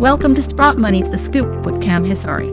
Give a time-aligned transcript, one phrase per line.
[0.00, 2.50] Welcome to Sprott Money's The Scoop with Cam Hisari.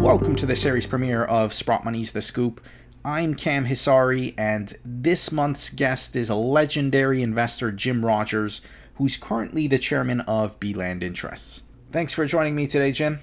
[0.00, 2.60] Welcome to the series premiere of Sprott Money's The Scoop.
[3.04, 8.60] I'm Cam Hisari, and this month's guest is a legendary investor, Jim Rogers,
[8.94, 11.64] who's currently the chairman of Beeland Interests.
[11.90, 13.18] Thanks for joining me today, Jim.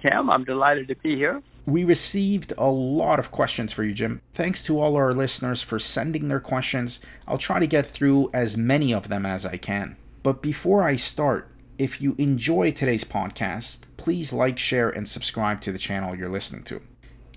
[0.00, 1.42] Cam, I'm delighted to be here.
[1.66, 4.22] We received a lot of questions for you, Jim.
[4.32, 7.00] Thanks to all our listeners for sending their questions.
[7.26, 9.96] I'll try to get through as many of them as I can.
[10.22, 15.70] But before I start, if you enjoy today's podcast, please like, share, and subscribe to
[15.70, 16.82] the channel you're listening to.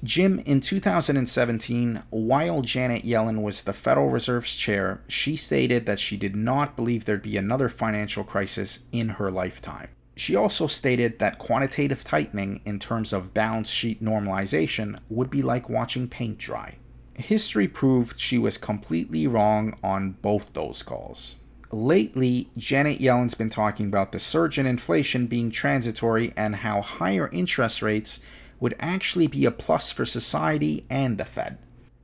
[0.04, 6.18] Jim, in 2017, while Janet Yellen was the Federal Reserve's chair, she stated that she
[6.18, 9.90] did not believe there'd be another financial crisis in her lifetime.
[10.16, 15.70] She also stated that quantitative tightening in terms of balance sheet normalization would be like
[15.70, 16.78] watching paint dry.
[17.14, 21.36] History proved she was completely wrong on both those calls
[21.72, 27.30] lately, Janet Yellen's been talking about the surge in inflation being transitory and how higher
[27.32, 28.20] interest rates
[28.60, 31.58] would actually be a plus for society and the Fed.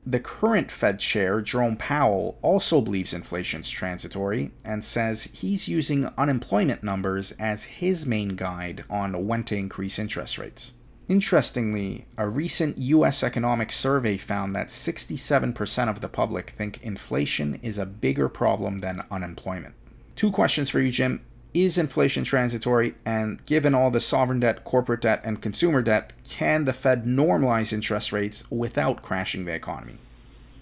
[0.06, 6.82] The current Fed chair, Jerome Powell, also believes inflation's transitory and says he's using unemployment
[6.82, 10.72] numbers as his main guide on when to increase interest rates.
[11.10, 17.78] Interestingly, a recent US economic survey found that 67% of the public think inflation is
[17.78, 19.74] a bigger problem than unemployment.
[20.18, 21.22] Two questions for you, Jim.
[21.54, 22.96] Is inflation transitory?
[23.06, 27.72] And given all the sovereign debt, corporate debt, and consumer debt, can the Fed normalize
[27.72, 29.96] interest rates without crashing the economy?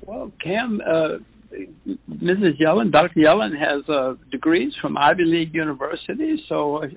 [0.01, 1.17] Well, Cam, uh,
[2.09, 2.59] Mrs.
[2.59, 3.19] Yellen, Dr.
[3.19, 6.87] Yellen has uh, degrees from Ivy League universities, so uh,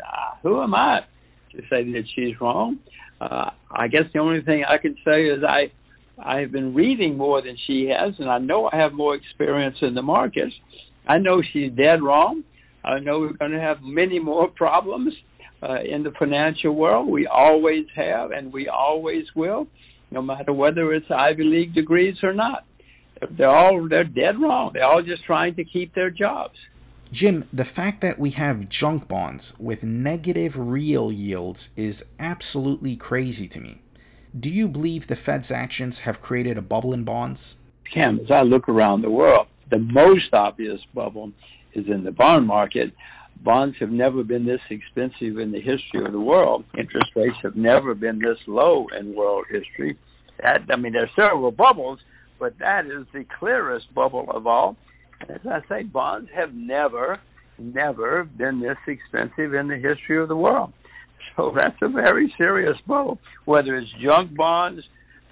[0.43, 1.05] who am I
[1.53, 2.79] to say that she's wrong?
[3.21, 5.73] Uh, I guess the only thing I can say is I
[6.21, 9.77] I have been reading more than she has, and I know I have more experience
[9.83, 10.53] in the markets.
[11.07, 12.43] I know she's dead wrong.
[12.85, 15.15] I know we're going to have many more problems
[15.63, 17.09] uh, in the financial world.
[17.09, 19.69] We always have, and we always will,
[20.11, 22.65] no matter whether it's Ivy League degrees or not.
[23.31, 24.71] They're all they're dead wrong.
[24.75, 26.55] They're all just trying to keep their jobs.
[27.11, 33.49] Jim, the fact that we have junk bonds with negative real yields is absolutely crazy
[33.49, 33.81] to me.
[34.39, 37.57] Do you believe the Fed's actions have created a bubble in bonds?
[37.93, 41.33] Cam, as I look around the world, the most obvious bubble
[41.73, 42.93] is in the bond market.
[43.43, 46.65] Bonds have never been this expensive in the history of the world.
[46.77, 49.97] Interest rates have never been this low in world history.
[50.45, 52.01] That, I mean, there are several bubbles,
[52.39, 54.77] but that is the clearest bubble of all
[55.29, 57.19] as I say, bonds have never,
[57.59, 60.73] never been this expensive in the history of the world.
[61.37, 63.19] So that's a very serious bubble.
[63.45, 64.83] Whether it's junk bonds,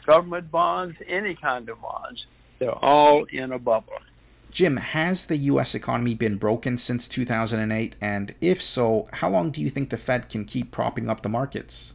[0.07, 2.25] government bonds, any kind of bonds,
[2.59, 3.93] they're all in a bubble.
[4.51, 5.75] Jim, has the U.S.
[5.75, 7.95] economy been broken since 2008?
[8.01, 11.29] And if so, how long do you think the Fed can keep propping up the
[11.29, 11.93] markets?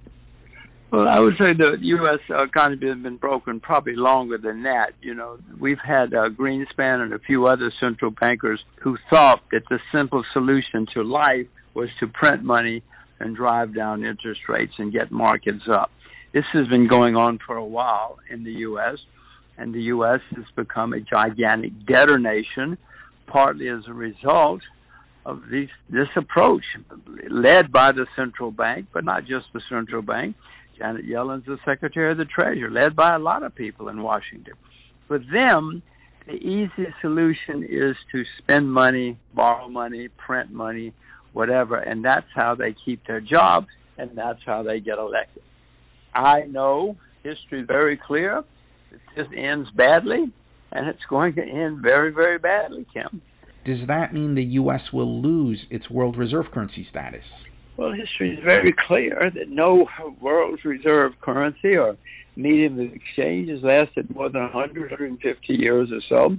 [0.91, 2.19] Well, I would say the U.S.
[2.29, 4.91] economy has been broken probably longer than that.
[5.01, 9.63] You know, we've had uh, Greenspan and a few other central bankers who thought that
[9.69, 12.83] the simple solution to life was to print money
[13.21, 15.91] and drive down interest rates and get markets up.
[16.33, 18.97] This has been going on for a while in the U.S.,
[19.57, 20.19] and the U.S.
[20.35, 22.77] has become a gigantic debtor nation,
[23.27, 24.61] partly as a result
[25.25, 26.63] of these, this approach
[27.29, 30.35] led by the central bank, but not just the central bank
[30.81, 34.55] Janet Yellen's the Secretary of the Treasury, led by a lot of people in Washington.
[35.07, 35.83] For them,
[36.25, 40.93] the easiest solution is to spend money, borrow money, print money,
[41.33, 43.67] whatever, and that's how they keep their jobs,
[43.99, 45.43] and that's how they get elected.
[46.15, 48.43] I know history is very clear.
[49.15, 50.31] This ends badly,
[50.71, 53.21] and it's going to end very, very badly, Kim.
[53.63, 54.91] Does that mean the U.S.
[54.91, 57.47] will lose its world reserve currency status?
[57.81, 59.87] Well, history is very clear that no
[60.21, 61.97] world reserve currency or
[62.35, 66.37] medium of exchange has lasted more than 100, 150 years or so.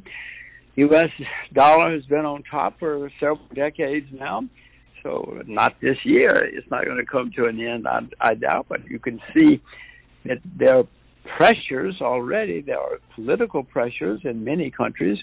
[0.77, 1.11] U.S.
[1.53, 4.45] dollar has been on top for several decades now.
[5.03, 6.31] So not this year.
[6.31, 8.67] It's not going to come to an end, I, I doubt.
[8.69, 9.61] But you can see
[10.25, 10.87] that there are
[11.37, 12.61] pressures already.
[12.61, 15.19] There are political pressures in many countries.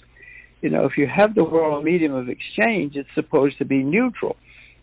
[0.62, 4.36] You know, if you have the world medium of exchange, it's supposed to be neutral.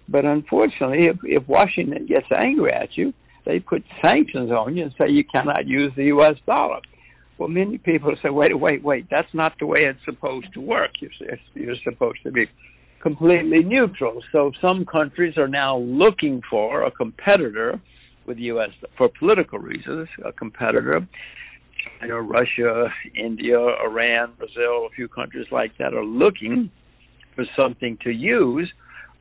[0.09, 3.13] But unfortunately, if, if Washington gets angry at you,
[3.45, 6.37] they put sanctions on you and say you cannot use the U.S.
[6.47, 6.81] dollar.
[7.39, 10.93] Well, many people say, wait, wait, wait, that's not the way it's supposed to work.
[11.01, 11.11] You're,
[11.55, 12.49] you're supposed to be
[13.01, 14.23] completely neutral.
[14.33, 17.81] So some countries are now looking for a competitor
[18.27, 18.71] with the U.S.
[18.97, 21.07] for political reasons, a competitor.
[22.01, 26.71] China, Russia, India, Iran, Brazil, a few countries like that are looking
[27.37, 28.73] for something to use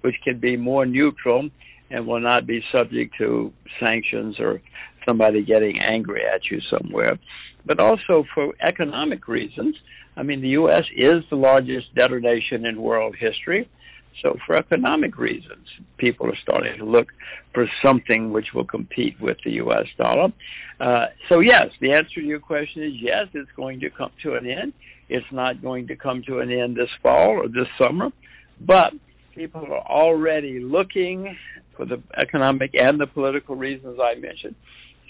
[0.05, 1.49] which can be more neutral
[1.89, 3.51] and will not be subject to
[3.83, 4.61] sanctions or
[5.07, 7.17] somebody getting angry at you somewhere.
[7.65, 9.75] But also for economic reasons.
[10.15, 10.83] I mean, the U.S.
[10.95, 13.67] is the largest debtor nation in world history.
[14.23, 15.67] So, for economic reasons,
[15.97, 17.07] people are starting to look
[17.53, 19.87] for something which will compete with the U.S.
[19.99, 20.31] dollar.
[20.79, 24.35] Uh, so, yes, the answer to your question is yes, it's going to come to
[24.35, 24.73] an end.
[25.09, 28.11] It's not going to come to an end this fall or this summer,
[28.61, 28.93] but
[29.35, 31.37] people are already looking
[31.75, 34.55] for the economic and the political reasons I mentioned.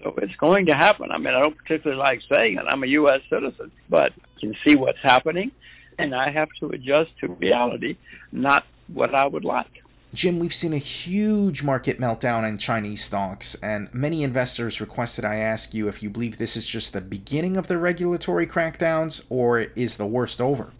[0.01, 1.11] So it's going to happen.
[1.11, 2.65] I mean, I don't particularly like saying it.
[2.67, 3.21] I'm a U.S.
[3.29, 5.51] citizen, but I can see what's happening,
[5.97, 7.97] and I have to adjust to reality,
[8.31, 9.83] not what I would like.
[10.13, 15.37] Jim, we've seen a huge market meltdown in Chinese stocks, and many investors requested I
[15.37, 19.59] ask you if you believe this is just the beginning of the regulatory crackdowns or
[19.59, 20.71] is the worst over?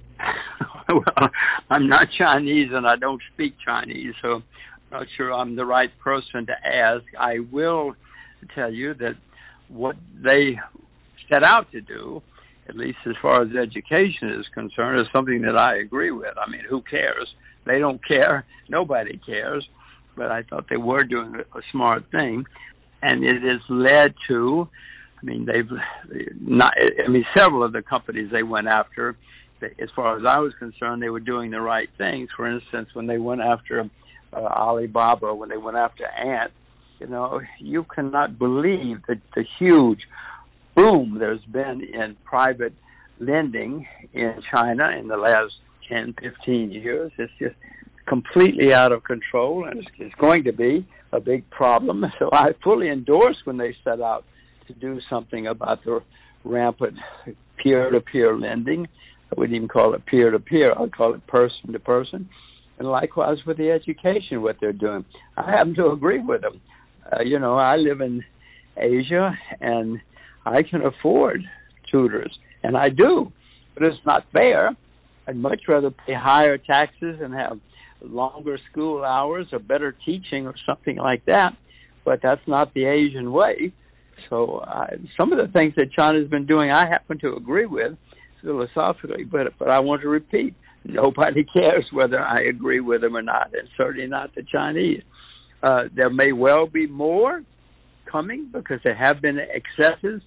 [0.90, 1.30] well,
[1.70, 4.44] I'm not Chinese and I don't speak Chinese, so I'm
[4.92, 7.04] not sure I'm the right person to ask.
[7.18, 7.96] I will
[8.54, 9.16] tell you that
[9.70, 10.60] what they
[11.32, 12.22] set out to do,
[12.68, 16.38] at least as far as education is concerned, is something that I agree with.
[16.38, 17.28] I mean, who cares?
[17.66, 18.46] They don't care.
[18.70, 19.68] Nobody cares.
[20.16, 22.46] But I thought they were doing a smart thing,
[23.02, 24.70] and it has led to.
[25.22, 25.70] I mean, they've
[26.40, 26.74] not.
[27.04, 29.18] I mean, several of the companies they went after,
[29.80, 32.30] as far as I was concerned, they were doing the right things.
[32.36, 33.90] For instance, when they went after
[34.34, 36.52] uh, Alibaba, when they went after Ant,
[37.00, 40.02] you know, you cannot believe the, the huge
[40.76, 42.74] boom there's been in private
[43.20, 45.54] lending in China in the last
[45.90, 47.12] 10, 15 years.
[47.18, 47.56] It's just
[48.06, 52.06] completely out of control, and it's, it's going to be a big problem.
[52.20, 54.26] So I fully endorse when they set out
[54.68, 56.02] to do something about the
[56.44, 56.98] rampant
[57.58, 58.88] peer-to-peer lending.
[59.32, 60.74] I wouldn't even call it peer-to-peer.
[60.78, 62.30] I'd call it person-to-person.
[62.78, 65.06] And likewise with the education, what they're doing.
[65.38, 66.62] I happen to agree with them.
[67.12, 68.24] Uh, you know, I live in
[68.78, 70.02] Asia, and
[70.46, 71.44] I can afford
[71.90, 73.32] tutors, and I do.
[73.74, 74.76] But it's not fair
[75.28, 77.60] I'd much rather pay higher taxes and have
[78.02, 81.56] longer school hours or better teaching or something like that.
[82.04, 83.72] But that's not the Asian way.
[84.30, 84.88] So uh,
[85.20, 87.98] some of the things that China's been doing, I happen to agree with
[88.46, 89.24] philosophically.
[89.24, 90.54] But but I want to repeat:
[90.86, 95.02] nobody cares whether I agree with them or not, and certainly not the Chinese.
[95.62, 97.42] Uh, there may well be more
[98.06, 100.22] coming because there have been excesses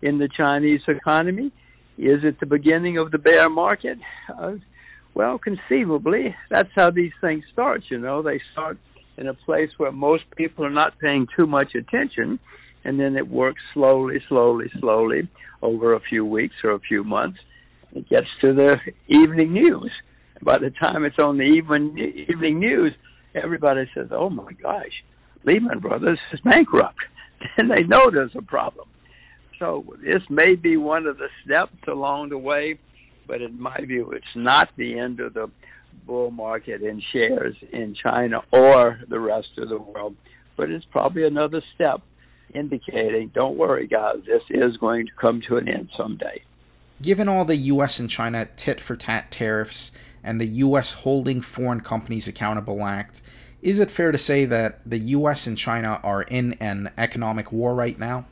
[0.00, 1.50] in the Chinese economy.
[1.98, 3.98] Is it the beginning of the bear market?
[4.28, 4.54] Uh,
[5.14, 7.84] well, conceivably, that's how these things start.
[7.88, 8.78] You know, they start
[9.16, 12.40] in a place where most people are not paying too much attention,
[12.84, 15.28] and then it works slowly, slowly, slowly
[15.62, 17.38] over a few weeks or a few months.
[17.94, 19.92] It gets to the evening news.
[20.42, 22.92] By the time it's on the even, evening news,
[23.34, 25.04] everybody says, "Oh my gosh,
[25.44, 26.98] Lehman Brothers is bankrupt,"
[27.56, 28.88] and they know there's a problem.
[29.58, 32.78] So this may be one of the steps along the way,
[33.28, 35.48] but in my view, it's not the end of the
[36.04, 40.16] bull market in shares in China or the rest of the world,
[40.56, 42.02] but it's probably another step
[42.52, 46.42] indicating, don't worry, guys, this is going to come to an end someday.
[47.02, 47.98] Given all the U.S.
[47.98, 49.90] and China tit for tat tariffs
[50.22, 50.92] and the U.S.
[50.92, 53.20] Holding Foreign Companies Accountable Act,
[53.62, 55.46] is it fair to say that the U.S.
[55.46, 58.26] and China are in an economic war right now?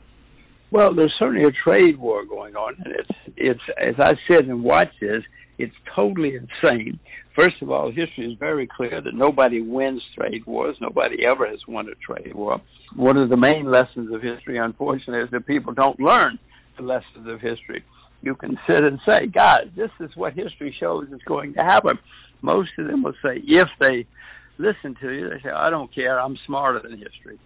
[0.71, 4.63] Well, there's certainly a trade war going on, and it's it's as I said and
[4.63, 5.23] watched this,
[5.57, 6.99] it's totally insane.
[7.37, 10.77] First of all, history is very clear that nobody wins trade wars.
[10.79, 12.61] Nobody ever has won a trade war.
[12.95, 16.37] One of the main lessons of history, unfortunately, is that people don't learn
[16.77, 17.83] the lessons of history.
[18.23, 21.99] You can sit and say, "God, this is what history shows is going to happen."
[22.41, 24.05] Most of them will say, if they
[24.57, 26.19] listen to you, they say, "I don't care.
[26.19, 27.37] I'm smarter than history."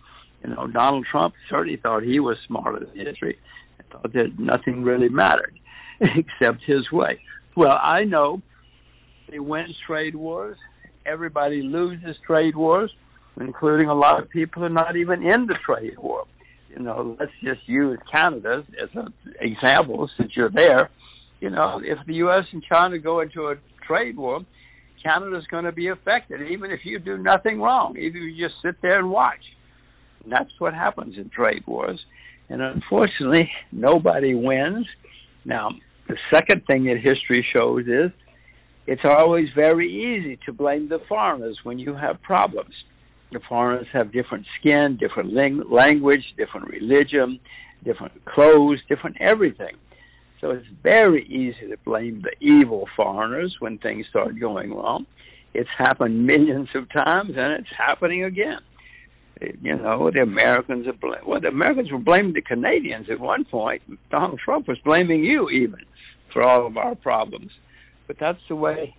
[0.43, 3.39] You know, Donald Trump certainly thought he was smarter than history
[3.79, 5.59] and thought that nothing really mattered
[5.99, 7.19] except his way.
[7.55, 8.43] Well, I know
[9.31, 10.57] he wins trade wars.
[11.07, 12.93] Everybody loses trade wars,
[13.39, 16.25] including a lot of people who are not even in the trade war.
[16.77, 20.91] You know, let's just use Canada as an example since you're there.
[21.39, 22.43] You know, if the U.S.
[22.51, 23.55] and China go into a
[23.87, 24.41] trade war,
[25.03, 28.61] Canada's going to be affected, even if you do nothing wrong, even if you just
[28.61, 29.41] sit there and watch.
[30.23, 31.99] And that's what happens in trade wars.
[32.49, 34.85] And unfortunately, nobody wins.
[35.45, 35.71] Now,
[36.07, 38.11] the second thing that history shows is
[38.85, 42.73] it's always very easy to blame the foreigners when you have problems.
[43.31, 47.39] The foreigners have different skin, different ling- language, different religion,
[47.83, 49.75] different clothes, different everything.
[50.39, 55.05] So it's very easy to blame the evil foreigners when things start going wrong.
[55.53, 58.59] It's happened millions of times and it's happening again.
[59.61, 63.45] You know, the Americans are bl- well, the Americans were blaming the Canadians at one
[63.45, 63.83] point.
[64.09, 65.79] Donald Trump was blaming you even
[66.33, 67.51] for all of our problems.
[68.07, 68.95] But that's the way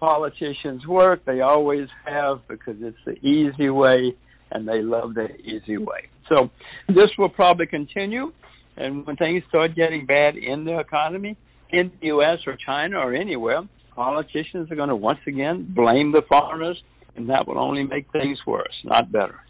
[0.00, 1.24] politicians work.
[1.24, 4.16] They always have because it's the easy way,
[4.50, 6.08] and they love the easy way.
[6.32, 6.50] So
[6.88, 8.32] this will probably continue.
[8.76, 11.36] And when things start getting bad in the economy,
[11.70, 12.38] in the U.S.
[12.46, 13.62] or China or anywhere,
[13.94, 16.82] politicians are going to once again blame the foreigners,
[17.14, 19.40] and that will only make things worse, not better.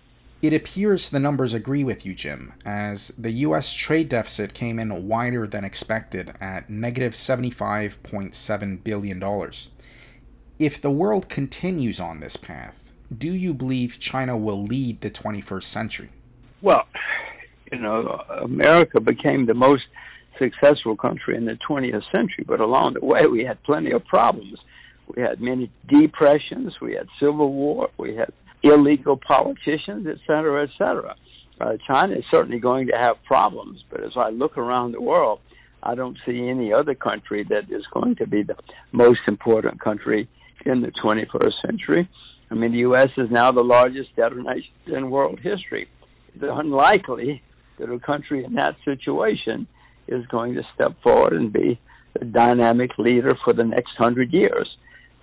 [0.42, 3.74] It appears the numbers agree with you, Jim, as the U.S.
[3.74, 9.22] trade deficit came in wider than expected at negative $75.7 billion.
[10.60, 15.62] If the world continues on this path, do you believe China will lead the 21st
[15.62, 16.10] century?
[16.60, 16.86] Well,
[17.72, 19.84] you know, America became the most
[20.38, 24.58] successful country in the 20th century, but along the way we had plenty of problems.
[25.16, 28.30] We had many depressions, we had civil war, we had
[28.62, 31.16] illegal politicians, et cetera, et cetera.
[31.58, 35.40] Uh, China is certainly going to have problems, but as I look around the world,
[35.82, 38.56] I don't see any other country that is going to be the
[38.92, 40.28] most important country
[40.66, 42.08] in the 21st century.
[42.50, 43.08] I mean, the U.S.
[43.16, 45.88] is now the largest debtor nation in world history.
[46.34, 47.42] It's unlikely
[47.78, 49.66] that a country in that situation
[50.08, 51.80] is going to step forward and be
[52.18, 54.68] the dynamic leader for the next hundred years.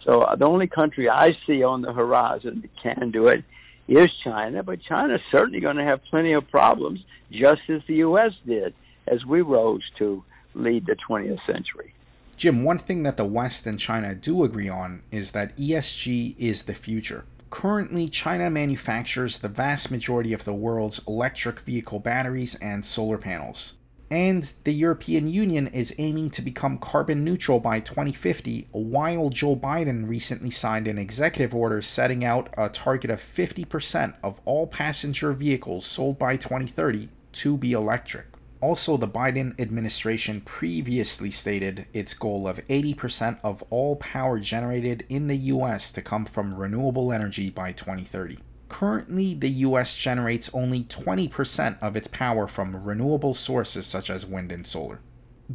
[0.06, 3.44] So uh, the only country I see on the horizon that can do it
[3.88, 7.00] is China, but China's certainly going to have plenty of problems,
[7.32, 8.32] just as the U.S.
[8.46, 8.74] did
[9.08, 11.94] as we rose to lead the 20th century.
[12.38, 16.62] Jim, one thing that the West and China do agree on is that ESG is
[16.62, 17.26] the future.
[17.50, 23.74] Currently, China manufactures the vast majority of the world's electric vehicle batteries and solar panels.
[24.12, 30.08] And the European Union is aiming to become carbon neutral by 2050, while Joe Biden
[30.08, 35.88] recently signed an executive order setting out a target of 50% of all passenger vehicles
[35.88, 38.28] sold by 2030 to be electric.
[38.60, 45.28] Also, the Biden administration previously stated its goal of 80% of all power generated in
[45.28, 48.40] the US to come from renewable energy by 2030.
[48.68, 54.52] Currently, the US generates only 20% of its power from renewable sources such as wind
[54.52, 55.00] and solar.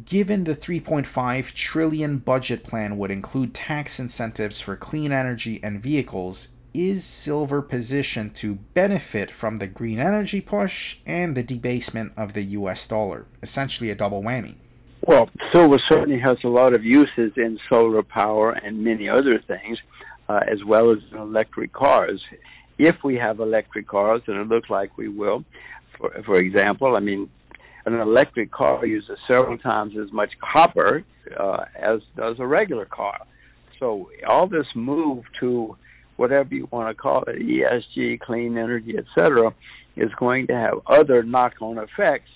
[0.05, 6.47] Given the 3.5 trillion budget plan would include tax incentives for clean energy and vehicles,
[6.73, 12.43] is silver positioned to benefit from the green energy push and the debasement of the
[12.43, 13.25] US dollar?
[13.41, 14.55] Essentially, a double whammy.
[15.05, 19.77] Well, silver certainly has a lot of uses in solar power and many other things,
[20.29, 22.21] uh, as well as electric cars.
[22.77, 25.43] If we have electric cars, and it looks like we will,
[25.97, 27.29] for, for example, I mean,
[27.85, 31.03] an electric car uses several times as much copper
[31.37, 33.25] uh, as does a regular car.
[33.79, 35.75] So all this move to
[36.23, 39.53] whatever you want to call it, ESG, clean energy, etc.,
[39.97, 42.29] is going to have other knock-on effects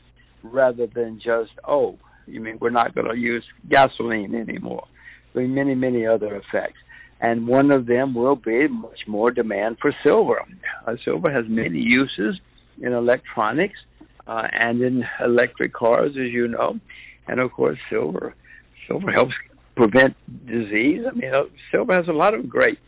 [0.44, 4.86] rather than just oh, you mean we're not going to use gasoline anymore.
[5.34, 6.80] There are many, many other effects,
[7.22, 10.42] and one of them will be much more demand for silver.
[10.86, 12.38] Uh, silver has many uses
[12.82, 13.80] in electronics
[14.28, 16.78] uh, and in electric cars, as you know,
[17.26, 18.36] and of course, silver.
[18.86, 19.34] Silver helps
[19.78, 20.14] prevent
[20.46, 21.06] disease.
[21.10, 22.80] I mean, uh, silver has a lot of great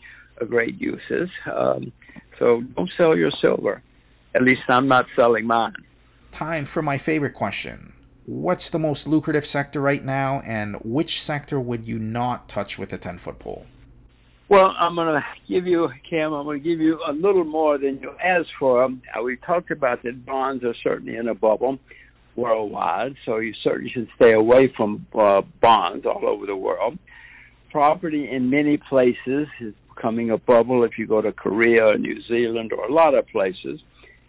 [0.45, 1.29] great uses.
[1.51, 1.91] Um,
[2.37, 3.81] so don't sell your silver.
[4.35, 5.75] At least I'm not selling mine.
[6.31, 7.93] Time for my favorite question.
[8.25, 12.93] What's the most lucrative sector right now, and which sector would you not touch with
[12.93, 13.65] a 10 foot pole?
[14.49, 17.77] Well, I'm going to give you, Cam, I'm going to give you a little more
[17.77, 18.83] than you asked for.
[18.83, 21.79] Uh, we talked about that bonds are certainly in a bubble
[22.35, 26.97] worldwide, so you certainly should stay away from uh, bonds all over the world.
[27.71, 30.83] Property in many places is becoming a bubble.
[30.83, 33.79] If you go to Korea, New Zealand, or a lot of places,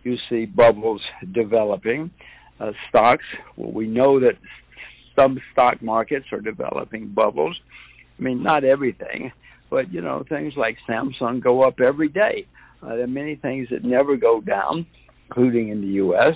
[0.03, 1.00] you see bubbles
[1.33, 2.11] developing.
[2.59, 3.25] Uh, stocks,
[3.57, 4.37] well, we know that
[5.19, 7.59] some stock markets are developing bubbles.
[8.19, 9.33] I mean, not everything,
[9.71, 12.47] but you know, things like Samsung go up every day.
[12.83, 14.87] Uh, there are many things that never go down,
[15.29, 16.33] including in the U.S.,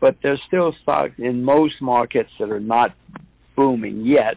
[0.00, 2.94] but there's still stocks in most markets that are not
[3.56, 4.34] booming yet.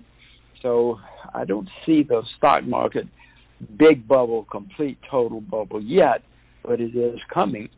[0.61, 0.99] So
[1.33, 3.07] I don't see the stock market
[3.77, 6.23] big bubble, complete total bubble yet,
[6.63, 7.69] but it is coming.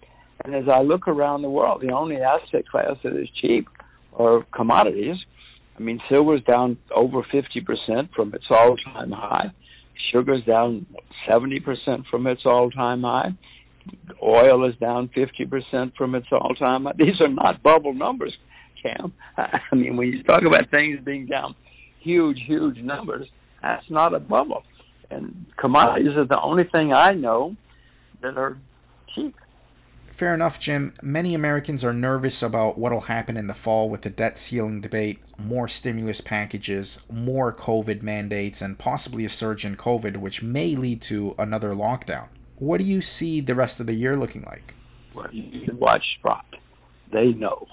[0.43, 3.67] And as I look around the world, the only asset class that is cheap
[4.13, 5.17] are commodities.
[5.77, 9.51] I mean, silver's down over 50% from its all-time high.
[10.11, 10.85] Sugar's down
[11.29, 13.31] 70% from its all-time high.
[14.21, 16.93] Oil is down 50% from its all-time high.
[16.97, 18.35] These are not bubble numbers,
[18.81, 19.13] Cam.
[19.37, 21.55] I mean, when you talk about things being down
[21.99, 23.27] huge, huge numbers,
[23.61, 24.63] that's not a bubble
[25.11, 27.55] and commodities are the only thing I know
[28.21, 28.57] that are
[29.13, 29.35] cheap.
[30.11, 30.93] Fair enough, Jim.
[31.01, 34.81] Many Americans are nervous about what will happen in the fall with the debt ceiling
[34.81, 40.75] debate, more stimulus packages, more COVID mandates, and possibly a surge in COVID, which may
[40.75, 42.27] lead to another lockdown.
[42.57, 44.75] What do you see the rest of the year looking like?
[45.15, 46.45] Well, you can watch Sprott.
[47.11, 47.67] They know.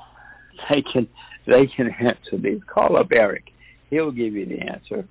[0.72, 1.08] They can.
[1.46, 2.62] They can answer these.
[2.66, 3.52] Call up Eric.
[3.90, 5.06] He'll give you the answer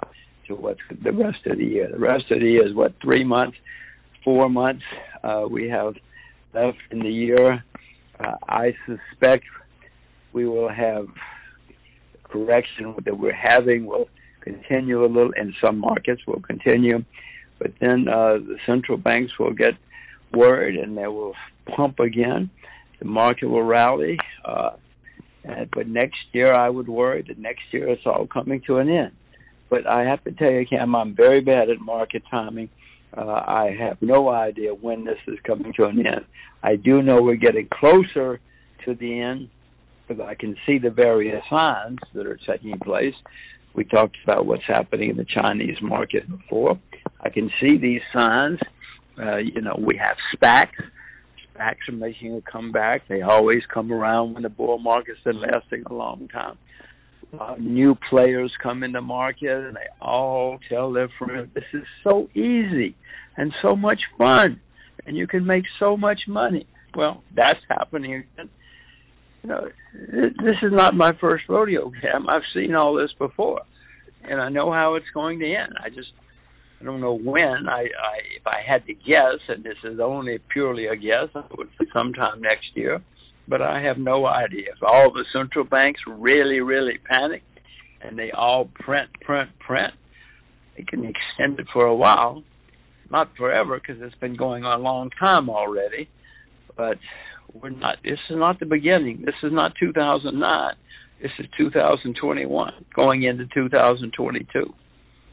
[0.48, 1.90] to what's the rest of the year.
[1.92, 3.58] The rest of the year is what three months,
[4.24, 4.84] four months.
[5.24, 5.96] Uh, we have
[6.54, 7.64] left in the year.
[8.20, 9.46] Uh, I suspect
[10.34, 11.08] we will have
[12.24, 14.10] correction that we're having will
[14.42, 17.04] continue a little in some markets will continue,
[17.60, 19.74] but then uh, the central banks will get
[20.34, 21.34] worried and they will
[21.76, 22.50] pump again.
[23.00, 24.18] The market will rally.
[24.44, 24.72] Uh,
[25.74, 29.12] but next year, I would worry that next year it's all coming to an end.
[29.70, 32.70] But I have to tell you, Cam, I'm very bad at market timing.
[33.16, 36.26] Uh, I have no idea when this is coming to an end.
[36.64, 38.40] I do know we're getting closer
[38.86, 39.50] to the end
[40.08, 43.16] because I can see the various signs that are taking place.
[43.74, 46.80] We talked about what's happening in the Chinese market before.
[47.22, 48.60] I can see these signs.
[49.20, 50.84] Uh, you know, we have SPACs.
[51.56, 53.08] SPACs are making a comeback.
[53.08, 56.58] They always come around when the bull market's been lasting a long time
[57.40, 61.84] uh, new players come in the market and they all tell their friends, this is
[62.04, 62.96] so easy
[63.36, 64.60] and so much fun
[65.06, 66.66] and you can make so much money.
[66.96, 68.50] Well, that's happening again.
[69.44, 72.28] You know, this is not my first rodeo, Cam.
[72.28, 73.62] I've seen all this before
[74.24, 75.74] and I know how it's going to end.
[75.84, 76.12] I just,
[76.82, 77.68] I don't know when.
[77.68, 81.44] I, I if I had to guess, and this is only purely a guess, I
[81.58, 83.02] would say sometime next year
[83.48, 84.72] but I have no idea.
[84.74, 87.44] If all the central banks really, really panic
[88.02, 89.94] and they all print, print, print,
[90.76, 92.44] they can extend it for a while.
[93.10, 96.10] Not forever, because it's been going on a long time already.
[96.76, 97.00] But
[97.54, 97.98] we're not.
[98.04, 99.24] This is not the beginning.
[99.26, 100.74] This is not 2009.
[101.22, 104.74] This is 2021, going into 2022.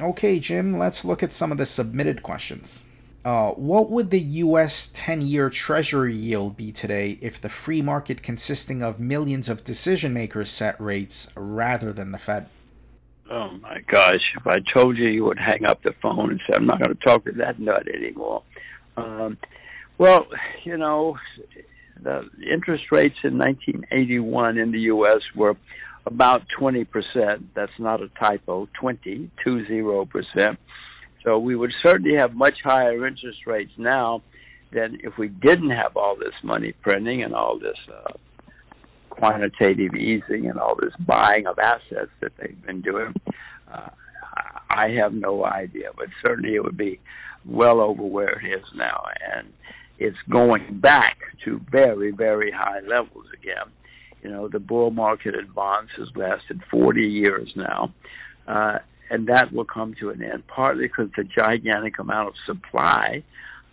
[0.00, 0.78] Okay, Jim.
[0.78, 2.84] Let's look at some of the submitted questions.
[3.24, 4.90] Uh, what would the U.S.
[4.92, 10.12] 10 year Treasury yield be today if the free market consisting of millions of decision
[10.12, 12.48] makers set rates rather than the Fed?
[13.30, 16.54] Oh my gosh, if I told you, you would hang up the phone and say,
[16.54, 18.42] I'm not going to talk to that nut anymore.
[18.98, 19.38] Um,
[19.96, 20.26] well,
[20.64, 21.16] you know,
[22.02, 25.20] the interest rates in 1981 in the U.S.
[25.34, 25.56] were
[26.04, 26.86] about 20%.
[27.54, 30.56] That's not a typo, 20, 20%.
[31.24, 34.22] So we would certainly have much higher interest rates now
[34.72, 38.12] than if we didn't have all this money printing and all this uh,
[39.08, 43.14] quantitative easing and all this buying of assets that they've been doing.
[43.72, 43.88] Uh,
[44.70, 47.00] I have no idea, but certainly it would be
[47.46, 49.52] well over where it is now, and
[49.98, 53.70] it's going back to very, very high levels again.
[54.22, 57.92] You know, the bull market in bonds has lasted 40 years now.
[58.48, 58.78] Uh,
[59.10, 63.22] and that will come to an end, partly because the gigantic amount of supply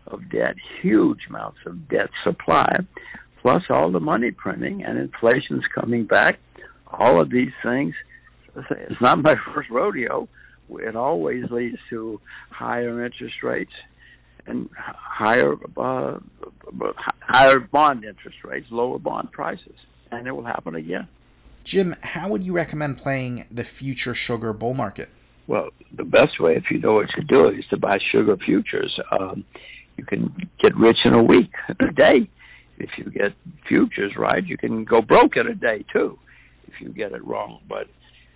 [0.07, 2.75] of debt, huge amounts of debt supply,
[3.41, 6.39] plus all the money printing and inflation's coming back.
[6.87, 7.95] All of these things,
[8.55, 10.27] it's not my first rodeo.
[10.69, 13.73] It always leads to higher interest rates
[14.47, 16.19] and higher uh,
[17.19, 19.75] higher bond interest rates, lower bond prices,
[20.11, 21.07] and it will happen again.
[21.63, 25.09] Jim, how would you recommend playing the future sugar bull market?
[25.51, 28.97] Well, the best way, if you know what you're doing, is to buy sugar futures.
[29.11, 29.43] Um,
[29.97, 30.33] you can
[30.63, 32.29] get rich in a week, a day.
[32.77, 33.33] If you get
[33.67, 36.17] futures right, you can go broke in a day too,
[36.69, 37.59] if you get it wrong.
[37.67, 37.87] But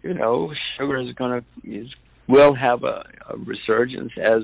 [0.04, 1.88] you know, sugar is going to is
[2.28, 4.42] will have a, a resurgence as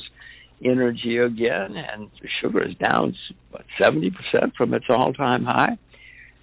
[0.63, 3.17] energy again, and sugar is down
[3.49, 5.77] what seventy percent from its all-time high.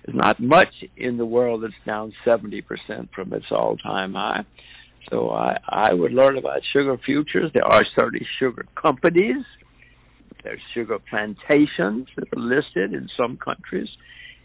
[0.04, 4.44] There's not much in the world that's down seventy percent from its all-time high.
[5.10, 7.50] So I, I would learn about sugar futures.
[7.54, 9.44] There are certainly sugar companies.
[10.44, 13.88] There's sugar plantations that are listed in some countries.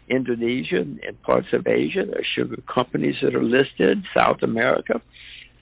[0.08, 2.04] Indonesia and parts of Asia.
[2.04, 4.04] There are sugar companies that are listed.
[4.16, 5.00] South America.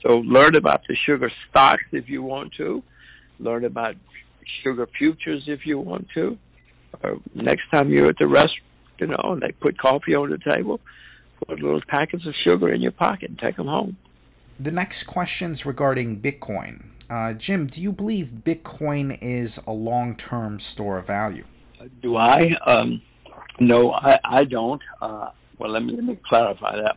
[0.06, 2.82] So learn about the sugar stocks if you want to.
[3.38, 3.96] Learn about
[4.62, 6.38] sugar futures if you want to.
[7.02, 8.62] Or next time you're at the restaurant,
[8.98, 10.80] you know, and they put coffee on the table,
[11.46, 13.96] put little packets of sugar in your pocket and take them home.
[14.62, 16.84] The next question is regarding Bitcoin.
[17.10, 21.42] Uh, Jim, do you believe Bitcoin is a long term store of value?
[22.00, 22.54] Do I?
[22.64, 23.02] Um,
[23.58, 24.80] no, I, I don't.
[25.00, 26.94] Uh, well, let me, let me clarify that.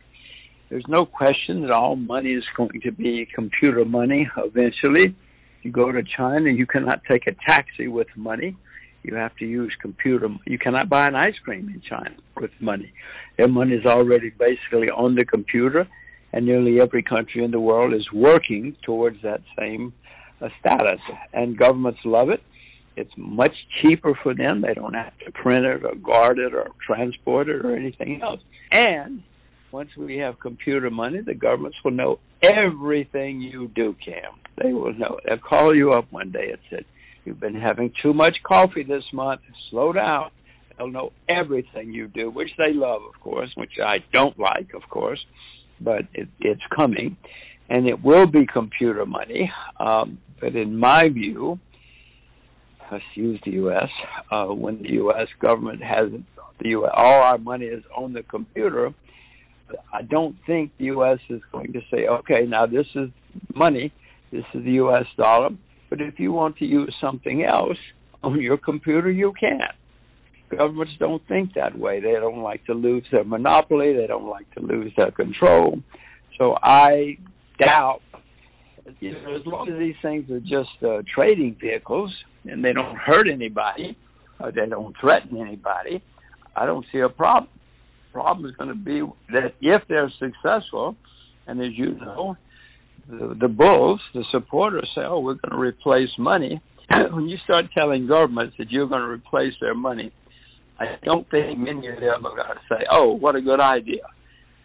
[0.68, 5.16] There's no question that all money is going to be computer money eventually.
[5.62, 8.56] You go to China, you cannot take a taxi with money.
[9.02, 10.28] You have to use computer.
[10.44, 12.92] You cannot buy an ice cream in China with money.
[13.36, 15.88] Their money is already basically on the computer,
[16.36, 19.94] and nearly every country in the world is working towards that same
[20.42, 21.00] uh, status.
[21.32, 22.42] And governments love it.
[22.94, 24.60] It's much cheaper for them.
[24.60, 28.40] They don't have to print it or guard it or transport it or anything else.
[28.70, 29.22] And
[29.72, 34.34] once we have computer money, the governments will know everything you do, Cam.
[34.62, 35.18] They will know.
[35.24, 36.84] They'll call you up one day and say,
[37.24, 39.40] You've been having too much coffee this month.
[39.70, 40.30] Slow down.
[40.76, 44.82] They'll know everything you do, which they love, of course, which I don't like, of
[44.90, 45.24] course,
[45.80, 47.16] but it, it's coming.
[47.68, 49.50] And it will be computer money.
[49.78, 51.58] Um, but in my view,
[52.90, 53.88] let's use the U.S.
[54.30, 55.28] Uh, when the U.S.
[55.40, 56.10] government has
[56.60, 56.92] the U.S.
[56.94, 58.94] all our money is on the computer,
[59.92, 61.18] I don't think the U.S.
[61.28, 63.10] is going to say, okay, now this is
[63.54, 63.92] money,
[64.30, 65.04] this is the U.S.
[65.16, 65.50] dollar,
[65.90, 67.78] but if you want to use something else
[68.22, 69.60] on your computer, you can.
[70.48, 72.00] Governments don't think that way.
[72.00, 73.94] They don't like to lose their monopoly.
[73.94, 75.80] They don't like to lose their control.
[76.38, 77.18] So I
[77.58, 78.02] doubt,
[79.00, 82.96] you know, as long as these things are just uh, trading vehicles and they don't
[82.96, 83.96] hurt anybody,
[84.38, 86.02] or they don't threaten anybody,
[86.54, 87.50] I don't see a problem.
[88.12, 90.96] Problem is going to be that if they're successful,
[91.46, 92.36] and as you know,
[93.08, 96.60] the, the bulls, the supporters say, "Oh, we're going to replace money."
[97.10, 100.12] when you start telling governments that you're going to replace their money,
[100.78, 104.06] I don't think many of them are going to say, "Oh, what a good idea!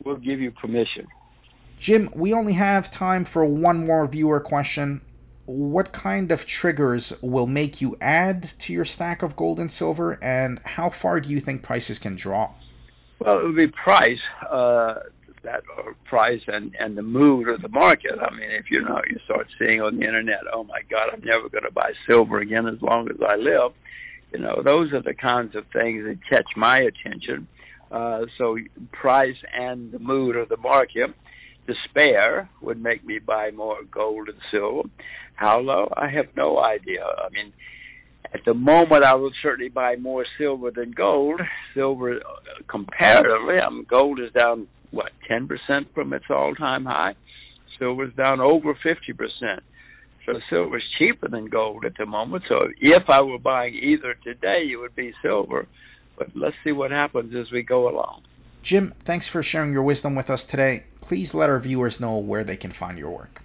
[0.04, 1.08] We'll give you permission."
[1.78, 5.02] Jim, we only have time for one more viewer question.
[5.46, 10.20] What kind of triggers will make you add to your stack of gold and silver,
[10.22, 12.56] and how far do you think prices can drop?
[13.20, 14.20] Well, it would be price,
[14.50, 14.96] uh,
[15.44, 18.20] that or price and and the mood of the market.
[18.22, 21.22] I mean, if you know, you start seeing on the internet, oh my God, I'm
[21.24, 23.74] never going to buy silver again as long as I live.
[24.32, 27.48] You know, those are the kinds of things that catch my attention.
[27.92, 28.58] Uh, so
[28.92, 31.14] price and the mood of the market.
[31.68, 34.90] Despair would make me buy more gold and silver.
[35.36, 35.92] How low?
[35.96, 37.04] I have no idea.
[37.04, 37.54] I mean,
[38.34, 41.42] at the moment, I would certainly buy more silver than gold.
[41.74, 47.16] Silver, uh, comparatively, I mean, gold is down what ten percent from its all-time high.
[47.78, 49.64] Silver's down over fifty percent.
[50.32, 52.44] So silver's cheaper than gold at the moment.
[52.48, 55.68] So if I were buying either today, it would be silver.
[56.18, 58.24] But let's see what happens as we go along.
[58.62, 60.86] Jim, thanks for sharing your wisdom with us today.
[61.02, 63.42] Please let our viewers know where they can find your work.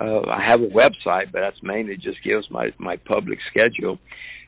[0.00, 3.98] Uh, I have a website, but that's mainly just gives my my public schedule,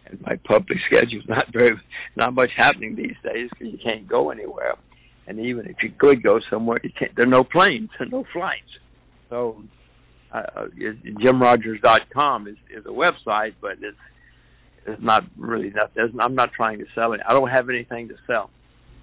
[0.06, 1.80] and my public schedule is not very
[2.16, 4.74] not much happening these days because you can't go anywhere,
[5.26, 7.14] and even if you could go somewhere, you can't.
[7.14, 8.78] There are no planes, are no flights.
[9.30, 9.62] So,
[10.32, 13.96] uh, JimRogers.com is is a website, but it's
[14.86, 15.90] it's not really that.
[16.20, 17.20] I'm not trying to sell it.
[17.26, 18.50] I don't have anything to sell.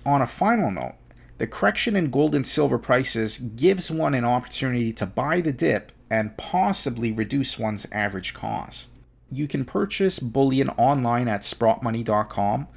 [0.05, 0.95] On a final note,
[1.37, 5.91] the correction in gold and silver prices gives one an opportunity to buy the dip
[6.09, 8.93] and possibly reduce one's average cost.
[9.31, 12.67] You can purchase bullion online at sprottmoney.com,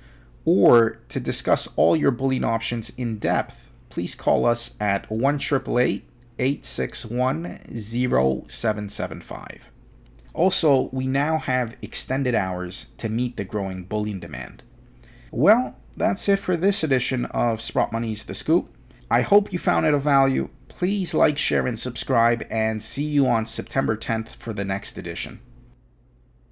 [0.45, 5.39] or to discuss all your bullion options in depth, please call us at 1
[6.39, 9.71] 861 0775.
[10.35, 14.63] Also, we now have extended hours to meet the growing bullion demand.
[15.31, 18.69] Well, that's it for this edition of Sprott Money's The Scoop.
[19.11, 20.51] I hope you found it of value.
[20.69, 25.41] Please like, share, and subscribe, and see you on September 10th for the next edition.